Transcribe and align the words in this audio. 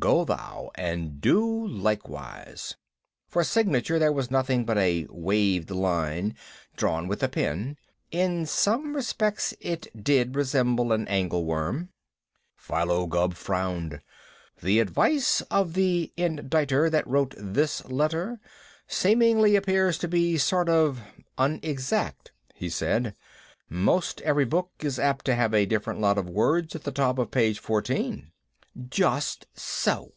Go 0.00 0.24
thou 0.24 0.70
and 0.74 1.20
do 1.22 1.66
likewise. 1.66 2.74
For 3.28 3.42
signature 3.44 3.98
there 3.98 4.12
was 4.12 4.30
nothing 4.30 4.64
but 4.66 4.76
a 4.76 5.06
waved 5.08 5.70
line, 5.70 6.34
drawn 6.76 7.06
with 7.08 7.22
a 7.22 7.28
pen. 7.28 7.76
In 8.10 8.44
some 8.44 8.94
respects 8.94 9.54
it 9.60 9.86
did 9.96 10.36
resemble 10.36 10.92
an 10.92 11.08
angle 11.08 11.46
worm. 11.46 11.88
Philo 12.54 13.06
Gubb 13.06 13.32
frowned. 13.34 14.00
"The 14.60 14.78
advice 14.80 15.40
of 15.42 15.72
the 15.72 16.12
inditer 16.18 16.90
that 16.90 17.06
wrote 17.06 17.34
this 17.38 17.84
letter 17.86 18.40
seemingly 18.86 19.54
appears 19.56 19.96
to 19.98 20.08
be 20.08 20.36
sort 20.36 20.68
of 20.68 21.00
unexact," 21.38 22.30
he 22.54 22.68
said. 22.68 23.14
"'Most 23.70 24.20
every 24.22 24.44
book 24.44 24.70
is 24.80 24.98
apt 24.98 25.24
to 25.26 25.34
have 25.34 25.54
a 25.54 25.64
different 25.66 26.00
lot 26.00 26.18
of 26.18 26.28
words 26.28 26.74
at 26.74 26.82
the 26.84 26.92
top 26.92 27.18
of 27.18 27.30
page 27.30 27.58
fourteen." 27.58 28.32
"Just 28.90 29.46
so!" 29.54 30.14